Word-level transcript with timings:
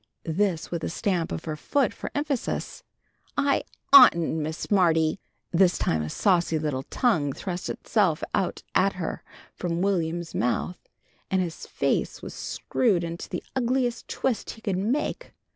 This 0.25 0.71
with 0.71 0.83
a 0.83 0.89
stamp 0.89 1.31
of 1.31 1.45
her 1.45 1.55
foot 1.55 1.93
for 1.93 2.09
emphasis. 2.15 2.83
"I 3.37 3.61
oughtn't, 3.93 4.39
Miss 4.39 4.57
Smarty!" 4.57 5.19
This 5.51 5.77
time 5.77 6.01
a 6.01 6.09
saucy 6.09 6.57
little 6.57 6.81
tongue 6.89 7.33
thrust 7.33 7.69
itself 7.69 8.23
out 8.33 8.63
at 8.73 8.93
her 8.93 9.21
from 9.53 9.83
Will'm's 9.83 10.33
mouth, 10.33 10.79
and 11.29 11.39
his 11.39 11.67
face 11.67 12.19
was 12.23 12.33
screwed 12.33 13.03
into 13.03 13.29
the 13.29 13.43
ugliest 13.55 14.07
twist 14.07 14.49
he 14.49 14.61
could 14.61 14.79
make. 14.79 15.35